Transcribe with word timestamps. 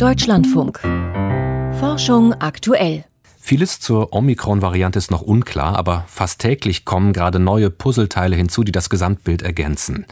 Deutschlandfunk. 0.00 0.80
Forschung 1.78 2.32
aktuell. 2.32 3.04
Vieles 3.38 3.80
zur 3.80 4.14
Omikron-Variante 4.14 4.98
ist 4.98 5.10
noch 5.10 5.20
unklar, 5.20 5.76
aber 5.76 6.04
fast 6.08 6.40
täglich 6.40 6.86
kommen 6.86 7.12
gerade 7.12 7.38
neue 7.38 7.68
Puzzleteile 7.68 8.34
hinzu, 8.34 8.64
die 8.64 8.72
das 8.72 8.88
Gesamtbild 8.88 9.42
ergänzen. 9.42 10.06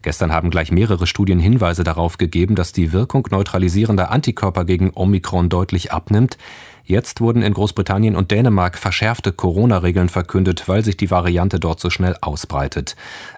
Gestern 0.00 0.32
haben 0.32 0.48
gleich 0.48 0.72
mehrere 0.72 1.06
Studien 1.06 1.38
Hinweise 1.38 1.84
darauf 1.84 2.16
gegeben, 2.16 2.54
dass 2.54 2.72
die 2.72 2.94
Wirkung 2.94 3.28
neutralisierender 3.30 4.10
Antikörper 4.10 4.64
gegen 4.64 4.92
Omikron 4.94 5.50
deutlich 5.50 5.92
abnimmt. 5.92 6.38
Jetzt 6.86 7.22
wurden 7.22 7.42
in 7.42 7.54
Großbritannien 7.54 8.14
und 8.14 8.30
Dänemark 8.30 8.76
verschärfte 8.76 9.32
Corona-Regeln 9.32 10.10
verkündet, 10.10 10.68
weil 10.68 10.84
sich 10.84 10.98
die 10.98 11.10
Variante 11.10 11.58
dort 11.58 11.80
so 11.80 11.88
schnell 11.88 12.14
ausbreitet. 12.20 12.94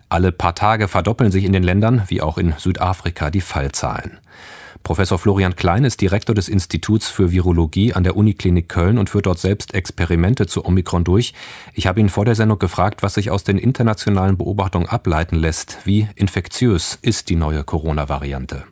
Alle 0.08 0.32
paar 0.32 0.56
Tage 0.56 0.88
verdoppeln 0.88 1.30
sich 1.30 1.44
in 1.44 1.52
den 1.52 1.62
Ländern, 1.62 2.02
wie 2.08 2.22
auch 2.22 2.38
in 2.38 2.54
Südafrika, 2.58 3.30
die 3.30 3.40
Fallzahlen. 3.40 4.18
Professor 4.82 5.18
Florian 5.18 5.56
Klein 5.56 5.84
ist 5.84 6.00
Direktor 6.00 6.34
des 6.34 6.48
Instituts 6.48 7.08
für 7.08 7.32
Virologie 7.32 7.92
an 7.92 8.04
der 8.04 8.16
Uniklinik 8.16 8.68
Köln 8.68 8.98
und 8.98 9.10
führt 9.10 9.26
dort 9.26 9.38
selbst 9.38 9.74
Experimente 9.74 10.46
zu 10.46 10.64
Omikron 10.64 11.02
durch. 11.02 11.32
Ich 11.74 11.86
habe 11.86 12.00
ihn 12.00 12.08
vor 12.08 12.24
der 12.24 12.36
Sendung 12.36 12.58
gefragt, 12.58 13.02
was 13.02 13.14
sich 13.14 13.30
aus 13.30 13.42
den 13.42 13.58
internationalen 13.58 14.36
Beobachtungen 14.36 14.88
ableiten 14.88 15.36
lässt. 15.36 15.78
Wie 15.84 16.08
infektiös 16.14 16.98
ist 17.02 17.30
die 17.30 17.36
neue 17.36 17.64
Corona-Variante? 17.64 18.64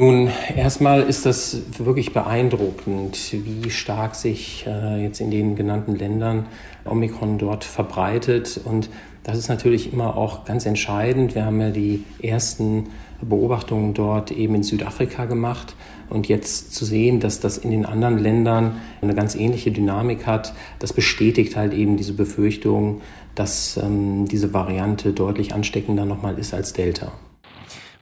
Nun, 0.00 0.30
erstmal 0.54 1.02
ist 1.02 1.26
das 1.26 1.60
wirklich 1.76 2.12
beeindruckend, 2.12 3.18
wie 3.32 3.68
stark 3.68 4.14
sich 4.14 4.64
äh, 4.64 5.02
jetzt 5.02 5.20
in 5.20 5.32
den 5.32 5.56
genannten 5.56 5.96
Ländern 5.96 6.46
Omikron 6.84 7.36
dort 7.36 7.64
verbreitet. 7.64 8.60
Und 8.64 8.90
das 9.24 9.36
ist 9.36 9.48
natürlich 9.48 9.92
immer 9.92 10.16
auch 10.16 10.44
ganz 10.44 10.66
entscheidend. 10.66 11.34
Wir 11.34 11.44
haben 11.44 11.60
ja 11.60 11.70
die 11.70 12.04
ersten 12.22 12.90
Beobachtungen 13.20 13.92
dort 13.92 14.30
eben 14.30 14.54
in 14.54 14.62
Südafrika 14.62 15.24
gemacht. 15.24 15.74
Und 16.08 16.28
jetzt 16.28 16.76
zu 16.76 16.84
sehen, 16.84 17.18
dass 17.18 17.40
das 17.40 17.58
in 17.58 17.72
den 17.72 17.84
anderen 17.84 18.18
Ländern 18.18 18.76
eine 19.02 19.16
ganz 19.16 19.34
ähnliche 19.34 19.72
Dynamik 19.72 20.28
hat, 20.28 20.54
das 20.78 20.92
bestätigt 20.92 21.56
halt 21.56 21.74
eben 21.74 21.96
diese 21.96 22.12
Befürchtung, 22.12 23.00
dass 23.34 23.76
ähm, 23.76 24.28
diese 24.28 24.54
Variante 24.54 25.12
deutlich 25.12 25.54
ansteckender 25.54 26.04
nochmal 26.04 26.38
ist 26.38 26.54
als 26.54 26.72
Delta. 26.72 27.10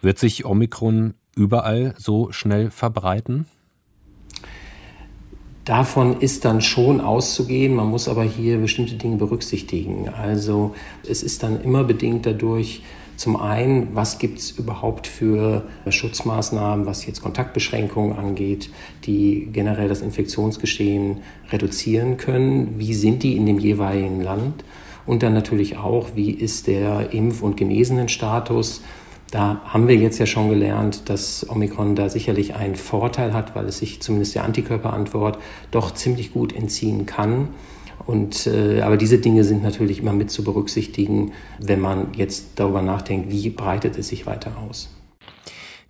Wird 0.02 0.19
sich 0.19 0.44
Omikron 0.44 1.14
überall 1.37 1.95
so 1.97 2.33
schnell 2.33 2.70
verbreiten? 2.70 3.47
Davon 5.65 6.20
ist 6.20 6.45
dann 6.45 6.61
schon 6.61 7.01
auszugehen. 7.01 7.75
Man 7.75 7.89
muss 7.89 8.09
aber 8.09 8.25
hier 8.25 8.59
bestimmte 8.59 8.95
Dinge 8.95 9.17
berücksichtigen. 9.17 10.09
Also 10.09 10.75
es 11.09 11.23
ist 11.23 11.42
dann 11.42 11.61
immer 11.62 11.84
bedingt 11.84 12.25
dadurch, 12.27 12.83
zum 13.17 13.37
einen, 13.37 13.95
was 13.95 14.19
gibt 14.19 14.39
es 14.39 14.51
überhaupt 14.51 15.07
für 15.07 15.64
Schutzmaßnahmen, 15.89 16.84
was 16.84 17.07
jetzt 17.07 17.23
Kontaktbeschränkungen 17.23 18.17
angeht, 18.17 18.70
die 19.05 19.48
generell 19.51 19.89
das 19.89 20.03
Infektionsgeschehen 20.03 21.23
reduzieren 21.51 22.19
können? 22.19 22.79
Wie 22.79 22.92
sind 22.92 23.23
die 23.23 23.37
in 23.37 23.47
dem 23.47 23.59
jeweiligen 23.59 24.20
Land? 24.20 24.64
Und 25.07 25.23
dann 25.23 25.33
natürlich 25.33 25.79
auch, 25.79 26.11
wie 26.14 26.31
ist 26.31 26.67
der 26.67 27.12
Impf- 27.12 27.41
und 27.41 27.57
Genesenenstatus? 27.57 28.83
Da 29.30 29.60
haben 29.64 29.88
wir 29.88 29.96
jetzt 29.96 30.19
ja 30.19 30.27
schon 30.27 30.48
gelernt, 30.48 31.08
dass 31.08 31.48
Omikron 31.48 31.96
da 31.96 32.08
sicherlich 32.08 32.55
einen 32.55 32.77
Vorteil 32.77 33.34
hat, 33.34 33.56
weil 33.56 33.66
es 33.66 33.78
sich 33.78 34.00
zumindest 34.00 34.34
der 34.36 34.44
Antikörperantwort 34.44 35.38
doch 35.72 35.92
ziemlich 35.92 36.33
gut 36.33 36.55
entziehen 36.55 37.06
kann. 37.06 37.48
Und, 38.06 38.46
äh, 38.46 38.83
aber 38.83 38.96
diese 38.96 39.18
Dinge 39.18 39.42
sind 39.42 39.62
natürlich 39.62 40.00
immer 40.00 40.12
mit 40.12 40.30
zu 40.30 40.44
berücksichtigen, 40.44 41.33
wenn 41.58 41.80
man 41.80 42.14
jetzt 42.14 42.50
darüber 42.56 42.83
nachdenkt, 42.83 43.30
wie 43.30 43.50
breitet 43.50 43.98
es 43.98 44.08
sich 44.08 44.27
weiter 44.27 44.52
aus. 44.58 44.94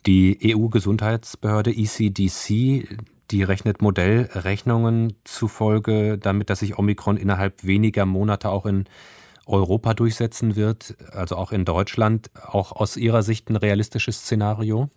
Die 0.07 0.55
EU-Gesundheitsbehörde 0.55 1.73
ECDC, 1.73 2.89
die 3.31 3.43
rechnet 3.43 3.83
Modellrechnungen 3.83 5.15
zufolge 5.25 6.17
damit, 6.17 6.49
dass 6.49 6.61
sich 6.61 6.79
Omikron 6.79 7.17
innerhalb 7.17 7.65
weniger 7.65 8.07
Monate 8.07 8.49
auch 8.49 8.67
in 8.67 8.85
Europa 9.47 9.95
durchsetzen 9.95 10.57
wird, 10.57 10.97
also 11.13 11.37
auch 11.37 11.53
in 11.53 11.65
Deutschland, 11.65 12.31
auch 12.51 12.73
aus 12.73 12.97
Ihrer 12.97 13.23
Sicht 13.23 13.49
ein 13.49 13.57
realistisches 13.57 14.19
Szenario? 14.19 14.89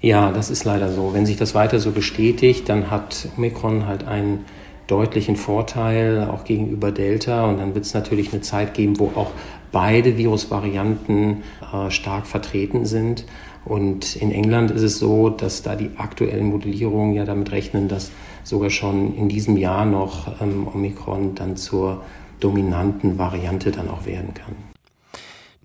Ja, 0.00 0.32
das 0.32 0.50
ist 0.50 0.64
leider 0.64 0.90
so. 0.92 1.12
Wenn 1.12 1.26
sich 1.26 1.36
das 1.36 1.54
weiter 1.54 1.78
so 1.78 1.90
bestätigt, 1.90 2.68
dann 2.68 2.90
hat 2.90 3.28
Omikron 3.36 3.86
halt 3.86 4.06
einen 4.06 4.46
deutlichen 4.86 5.36
Vorteil 5.36 6.28
auch 6.30 6.44
gegenüber 6.44 6.90
Delta. 6.90 7.46
Und 7.46 7.58
dann 7.58 7.74
wird 7.74 7.84
es 7.84 7.94
natürlich 7.94 8.32
eine 8.32 8.40
Zeit 8.40 8.74
geben, 8.74 8.98
wo 8.98 9.12
auch 9.14 9.30
beide 9.72 10.16
Virusvarianten 10.16 11.42
äh, 11.72 11.90
stark 11.90 12.26
vertreten 12.26 12.86
sind. 12.86 13.24
Und 13.64 14.16
in 14.16 14.32
England 14.32 14.70
ist 14.70 14.82
es 14.82 14.98
so, 14.98 15.28
dass 15.28 15.62
da 15.62 15.76
die 15.76 15.90
aktuellen 15.96 16.46
Modellierungen 16.46 17.14
ja 17.14 17.24
damit 17.24 17.52
rechnen, 17.52 17.88
dass 17.88 18.10
sogar 18.42 18.70
schon 18.70 19.14
in 19.16 19.28
diesem 19.28 19.56
Jahr 19.56 19.84
noch 19.84 20.40
ähm, 20.40 20.66
Omikron 20.66 21.34
dann 21.34 21.56
zur 21.56 22.02
dominanten 22.40 23.18
Variante 23.18 23.70
dann 23.70 23.88
auch 23.88 24.06
werden 24.06 24.34
kann. 24.34 24.56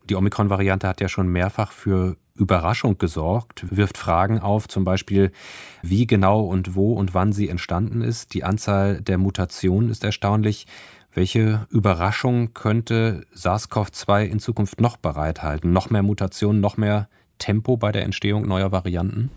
Die 0.09 0.16
Omikron-Variante 0.16 0.88
hat 0.88 1.02
ja 1.02 1.09
schon 1.09 1.28
mehrfach 1.28 1.72
für 1.72 2.16
Überraschung 2.36 2.97
gesorgt, 2.97 3.66
wirft 3.75 3.97
Fragen 3.97 4.40
auf, 4.40 4.68
zum 4.68 4.84
Beispiel, 4.84 5.31
wie 5.81 6.06
genau 6.06 6.41
und 6.41 6.75
wo 6.75 6.94
und 6.94 7.14
wann 7.14 7.31
sie 7.31 7.50
entstanden 7.50 8.02
ist. 8.02 8.34
Die 8.34 8.44
Anzahl 8.44 9.02
der 9.02 9.18
Mutationen 9.18 9.90
ist 9.90 10.03
erstaunlich. 10.03 10.68
Welche 11.14 11.66
Überraschung 11.69 12.53
könnte 12.53 13.25
SARS-CoV-2 13.34 14.25
in 14.25 14.40
Zukunft 14.40 14.81
noch 14.81 14.97
bereithalten? 14.97 15.72
Noch 15.72 15.90
mehr 15.90 16.03
Mutationen, 16.03 16.59
noch 16.62 16.75
mehr 16.75 17.08
Tempo 17.40 17.78
bei 17.78 17.91
der 17.91 18.03
Entstehung 18.03 18.46
neuer 18.47 18.72
Varianten? 18.72 19.31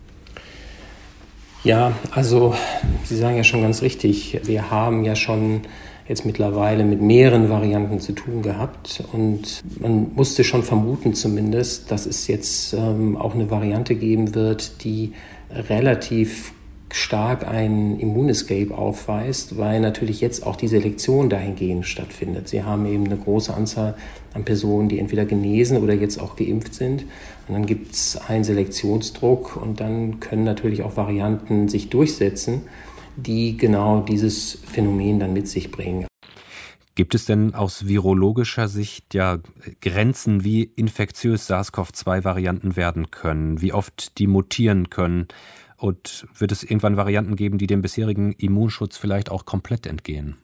Ja, 1.63 1.91
also 2.11 2.55
Sie 3.03 3.17
sagen 3.17 3.35
ja 3.35 3.43
schon 3.43 3.61
ganz 3.61 3.81
richtig, 3.81 4.39
wir 4.43 4.71
haben 4.71 5.03
ja 5.03 5.15
schon 5.15 5.61
jetzt 6.07 6.25
mittlerweile 6.25 6.83
mit 6.83 7.01
mehreren 7.01 7.49
Varianten 7.49 7.99
zu 7.99 8.13
tun 8.13 8.41
gehabt. 8.41 9.03
Und 9.13 9.61
man 9.79 10.11
musste 10.15 10.43
schon 10.43 10.63
vermuten 10.63 11.13
zumindest, 11.13 11.91
dass 11.91 12.05
es 12.05 12.27
jetzt 12.27 12.73
ähm, 12.73 13.15
auch 13.15 13.35
eine 13.35 13.51
Variante 13.51 13.95
geben 13.95 14.33
wird, 14.33 14.83
die 14.83 15.13
relativ 15.51 16.53
stark 16.91 17.47
ein 17.47 17.99
Immunescape 17.99 18.75
aufweist, 18.75 19.57
weil 19.57 19.79
natürlich 19.79 20.21
jetzt 20.21 20.45
auch 20.45 20.55
die 20.55 20.67
Selektion 20.67 21.29
dahingehend 21.29 21.85
stattfindet. 21.85 22.47
Sie 22.47 22.63
haben 22.63 22.85
eben 22.85 23.05
eine 23.05 23.17
große 23.17 23.53
Anzahl 23.53 23.95
an 24.33 24.45
Personen, 24.45 24.89
die 24.89 24.99
entweder 24.99 25.25
genesen 25.25 25.77
oder 25.77 25.93
jetzt 25.93 26.19
auch 26.19 26.35
geimpft 26.35 26.73
sind. 26.73 27.03
Und 27.47 27.53
dann 27.53 27.65
gibt 27.65 27.93
es 27.93 28.17
einen 28.27 28.43
Selektionsdruck 28.43 29.55
und 29.55 29.79
dann 29.79 30.19
können 30.19 30.43
natürlich 30.43 30.83
auch 30.83 30.97
Varianten 30.97 31.67
sich 31.67 31.89
durchsetzen 31.89 32.61
die 33.23 33.57
genau 33.57 34.01
dieses 34.01 34.59
Phänomen 34.65 35.19
dann 35.19 35.33
mit 35.33 35.47
sich 35.47 35.71
bringen. 35.71 36.07
Gibt 36.95 37.15
es 37.15 37.25
denn 37.25 37.53
aus 37.53 37.87
virologischer 37.87 38.67
Sicht 38.67 39.13
ja 39.13 39.39
Grenzen, 39.81 40.43
wie 40.43 40.63
infektiös 40.63 41.47
SARS-CoV-2-Varianten 41.47 42.75
werden 42.75 43.09
können, 43.09 43.61
wie 43.61 43.71
oft 43.71 44.17
die 44.17 44.27
mutieren 44.27 44.89
können? 44.89 45.27
Und 45.79 46.27
wird 46.37 46.51
es 46.51 46.63
irgendwann 46.63 46.97
Varianten 46.97 47.37
geben, 47.37 47.57
die 47.57 47.67
dem 47.67 47.81
bisherigen 47.81 48.33
Immunschutz 48.33 48.97
vielleicht 48.97 49.31
auch 49.31 49.45
komplett 49.45 49.87
entgehen? 49.87 50.35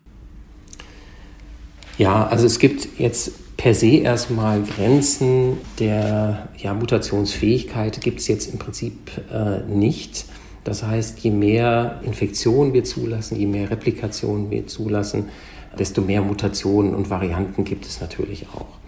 Ja, 1.97 2.25
also 2.27 2.45
es 2.45 2.57
gibt 2.59 2.87
jetzt 2.97 3.57
per 3.57 3.73
se 3.73 3.97
erstmal 3.97 4.63
Grenzen 4.63 5.57
der 5.79 6.49
ja, 6.57 6.73
Mutationsfähigkeit, 6.73 7.99
gibt 8.01 8.21
es 8.21 8.27
jetzt 8.27 8.51
im 8.51 8.59
Prinzip 8.59 9.11
äh, 9.31 9.61
nicht. 9.69 10.25
Das 10.63 10.83
heißt, 10.83 11.19
je 11.19 11.31
mehr 11.31 11.99
Infektionen 12.03 12.73
wir 12.73 12.85
zulassen, 12.85 13.37
je 13.37 13.45
mehr 13.45 13.69
Replikationen 13.69 14.49
wir 14.51 14.67
zulassen, 14.67 15.29
desto 15.77 16.01
mehr 16.01 16.21
Mutationen 16.21 16.95
und 16.95 17.09
Varianten 17.09 17.65
gibt 17.65 17.85
es 17.85 17.99
natürlich 17.99 18.47
auch. 18.53 18.84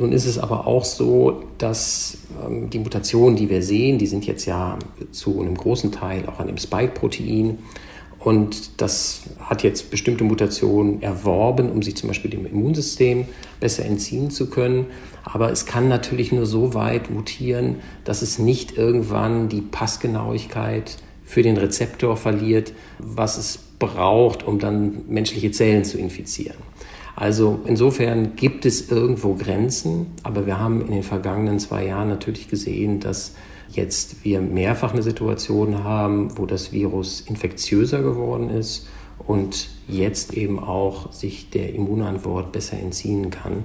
Nun 0.00 0.12
ist 0.12 0.24
es 0.24 0.38
aber 0.38 0.66
auch 0.66 0.86
so, 0.86 1.42
dass 1.58 2.16
ähm, 2.42 2.70
die 2.70 2.78
Mutationen, 2.78 3.36
die 3.36 3.50
wir 3.50 3.62
sehen, 3.62 3.98
die 3.98 4.06
sind 4.06 4.26
jetzt 4.26 4.46
ja 4.46 4.78
zu 5.12 5.40
einem 5.40 5.54
großen 5.54 5.92
Teil 5.92 6.24
auch 6.26 6.40
an 6.40 6.46
dem 6.46 6.56
Spike-Protein. 6.56 7.58
Und 8.18 8.80
das 8.80 9.24
hat 9.40 9.62
jetzt 9.62 9.90
bestimmte 9.90 10.24
Mutationen 10.24 11.02
erworben, 11.02 11.70
um 11.70 11.82
sich 11.82 11.96
zum 11.96 12.08
Beispiel 12.08 12.30
dem 12.30 12.46
Immunsystem 12.46 13.26
besser 13.60 13.84
entziehen 13.84 14.30
zu 14.30 14.48
können. 14.48 14.86
Aber 15.22 15.52
es 15.52 15.66
kann 15.66 15.88
natürlich 15.88 16.32
nur 16.32 16.46
so 16.46 16.72
weit 16.72 17.10
mutieren, 17.10 17.76
dass 18.04 18.22
es 18.22 18.38
nicht 18.38 18.78
irgendwann 18.78 19.50
die 19.50 19.60
Passgenauigkeit 19.60 20.96
für 21.24 21.42
den 21.42 21.58
Rezeptor 21.58 22.16
verliert, 22.16 22.72
was 22.98 23.36
es 23.36 23.69
braucht, 23.80 24.46
um 24.46 24.60
dann 24.60 25.02
menschliche 25.08 25.50
Zellen 25.50 25.84
zu 25.84 25.98
infizieren. 25.98 26.58
Also 27.16 27.58
insofern 27.66 28.36
gibt 28.36 28.64
es 28.64 28.90
irgendwo 28.90 29.34
Grenzen, 29.34 30.12
aber 30.22 30.46
wir 30.46 30.60
haben 30.60 30.80
in 30.80 30.92
den 30.92 31.02
vergangenen 31.02 31.58
zwei 31.58 31.86
Jahren 31.86 32.08
natürlich 32.08 32.48
gesehen, 32.48 33.00
dass 33.00 33.34
jetzt 33.72 34.24
wir 34.24 34.40
mehrfach 34.40 34.92
eine 34.92 35.02
Situation 35.02 35.84
haben, 35.84 36.38
wo 36.38 36.46
das 36.46 36.72
Virus 36.72 37.20
infektiöser 37.20 38.02
geworden 38.02 38.50
ist 38.50 38.88
und 39.26 39.68
jetzt 39.86 40.34
eben 40.34 40.58
auch 40.58 41.12
sich 41.12 41.50
der 41.50 41.74
Immunantwort 41.74 42.52
besser 42.52 42.78
entziehen 42.78 43.30
kann. 43.30 43.64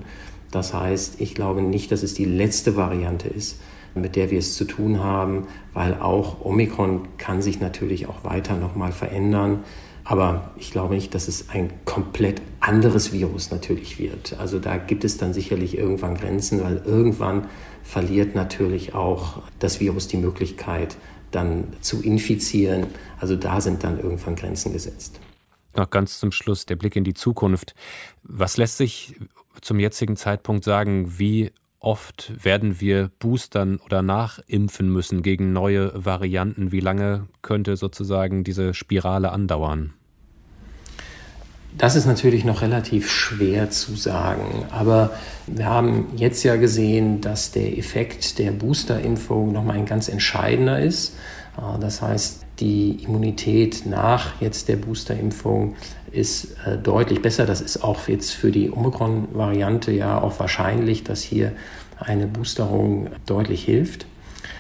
Das 0.52 0.74
heißt, 0.74 1.22
ich 1.22 1.36
glaube 1.36 1.62
nicht, 1.62 1.92
dass 1.92 2.04
es 2.04 2.14
die 2.14 2.26
letzte 2.26 2.76
Variante 2.76 3.28
ist, 3.30 3.60
mit 3.94 4.16
der 4.16 4.32
wir 4.32 4.40
es 4.40 4.56
zu 4.56 4.66
tun 4.66 5.04
haben, 5.04 5.48
weil 5.74 5.96
auch 5.96 6.44
Omikron 6.44 7.08
kann 7.18 7.42
sich 7.42 7.60
natürlich 7.60 8.08
auch 8.08 8.24
weiter 8.24 8.58
nochmal 8.58 8.92
verändern. 8.92 9.64
Aber 10.06 10.52
ich 10.56 10.72
glaube 10.72 10.94
nicht, 10.94 11.16
dass 11.16 11.28
es 11.28 11.50
ein 11.50 11.74
komplett 11.84 12.40
anderes 12.60 13.12
Virus 13.12 13.50
natürlich 13.50 13.98
wird. 13.98 14.38
Also 14.40 14.60
da 14.60 14.78
gibt 14.78 15.04
es 15.04 15.18
dann 15.18 15.34
sicherlich 15.34 15.78
irgendwann 15.78 16.16
Grenzen, 16.16 16.64
weil 16.64 16.78
irgendwann 16.86 17.48
verliert 17.84 18.36
natürlich 18.36 18.94
auch 18.94 19.42
das 19.58 19.80
Virus 19.80 20.08
die 20.08 20.18
Möglichkeit, 20.18 20.96
dann 21.32 21.74
zu 21.82 22.04
infizieren. 22.04 22.86
Also 23.20 23.36
da 23.36 23.60
sind 23.60 23.84
dann 23.84 24.00
irgendwann 24.00 24.36
Grenzen 24.36 24.74
gesetzt. 24.74 25.20
Noch 25.76 25.90
ganz 25.90 26.20
zum 26.20 26.32
Schluss 26.32 26.68
der 26.68 26.76
Blick 26.76 26.96
in 26.96 27.04
die 27.04 27.16
Zukunft. 27.16 27.74
Was 28.22 28.58
lässt 28.58 28.78
sich 28.78 29.16
zum 29.62 29.80
jetzigen 29.80 30.16
Zeitpunkt 30.18 30.64
sagen, 30.64 31.18
wie 31.18 31.52
oft 31.86 32.34
werden 32.44 32.82
wir 32.82 33.12
boostern 33.20 33.78
oder 33.78 34.02
nachimpfen 34.02 34.92
müssen 34.92 35.22
gegen 35.22 35.54
neue 35.54 35.92
Varianten? 35.94 36.72
Wie 36.72 36.80
lange 36.80 37.28
könnte 37.42 37.78
sozusagen 37.78 38.44
diese 38.44 38.74
Spirale 38.74 39.32
andauern? 39.32 39.94
Das 41.78 41.96
ist 41.98 42.06
natürlich 42.06 42.46
noch 42.46 42.62
relativ 42.62 43.12
schwer 43.12 43.70
zu 43.70 43.96
sagen, 43.96 44.66
aber 44.72 45.12
wir 45.46 45.66
haben 45.66 46.08
jetzt 46.16 46.44
ja 46.44 46.56
gesehen, 46.56 47.20
dass 47.20 47.52
der 47.52 47.78
Effekt 47.78 48.40
der 48.40 48.52
Boosterimpfung 48.52 49.52
nochmal 49.52 49.76
ein 49.76 49.86
ganz 49.86 50.08
entscheidender 50.08 50.80
ist. 50.80 51.18
Äh, 51.58 51.80
das 51.80 52.02
heißt, 52.02 52.45
die 52.60 53.04
Immunität 53.04 53.86
nach 53.86 54.42
jetzt 54.42 54.70
der 54.70 54.78
Boosterimpfung 54.78 55.76
ist 56.12 56.56
äh, 56.66 56.78
deutlich 56.78 57.22
besser. 57.22 57.46
Das 57.46 57.62
ist 57.62 57.84
auch 57.84 58.08
jetzt 58.08 58.32
für 58.32 58.52
die 58.52 58.72
Omikron-Variante 58.72 59.92
ja 59.92 60.22
auch 60.22 60.40
wahrscheinlich, 60.40 61.04
dass 61.04 61.22
hier 61.22 61.52
eine 62.00 62.28
Boosterung 62.28 63.10
deutlich 63.26 63.64
hilft. 63.64 64.06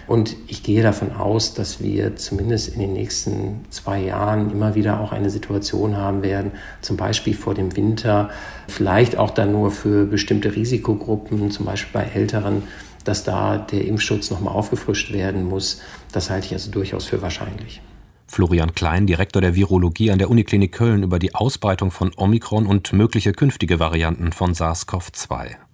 Und 0.08 0.36
ich 0.48 0.62
gehe 0.62 0.84
davon 0.84 1.14
aus, 1.14 1.56
dass 1.56 1.82
wir 1.82 2.16
zumindest 2.16 2.74
in 2.74 2.80
den 2.80 2.94
nächsten 2.94 3.66
zwei 3.72 4.02
Jahren 4.02 4.52
immer 4.52 4.76
wieder 4.76 5.00
auch 5.00 5.12
eine 5.12 5.32
Situation 5.32 5.98
haben 5.98 6.22
werden, 6.22 6.52
zum 6.82 6.96
Beispiel 6.96 7.34
vor 7.34 7.56
dem 7.56 7.76
Winter, 7.76 8.30
vielleicht 8.68 9.18
auch 9.18 9.32
dann 9.32 9.52
nur 9.52 9.72
für 9.72 10.06
bestimmte 10.06 10.56
Risikogruppen, 10.56 11.50
zum 11.50 11.66
Beispiel 11.66 12.02
bei 12.02 12.08
Älteren, 12.14 12.64
dass 13.06 13.24
da 13.24 13.58
der 13.58 13.86
Impfschutz 13.86 14.30
nochmal 14.30 14.54
aufgefrischt 14.54 15.14
werden 15.14 15.46
muss. 15.46 15.82
Das 16.12 16.30
halte 16.30 16.48
ich 16.48 16.54
also 16.54 16.72
durchaus 16.72 17.06
für 17.06 17.22
wahrscheinlich. 17.22 17.82
Florian 18.28 18.74
Klein, 18.76 19.08
Direktor 19.08 19.42
der 19.42 19.56
Virologie 19.56 20.12
an 20.12 20.20
der 20.20 20.30
Uniklinik 20.30 20.74
Köln 20.74 21.04
über 21.04 21.20
die 21.20 21.34
Ausbreitung 21.34 21.92
von 21.92 22.12
Omikron 22.16 22.66
und 22.66 22.92
mögliche 22.92 23.32
künftige 23.32 23.80
Varianten 23.80 24.34
von 24.34 24.54
SARS-CoV-2. 24.54 25.65